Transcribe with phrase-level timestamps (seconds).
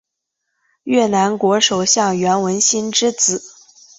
[0.81, 3.39] 越南国首相阮文心之子。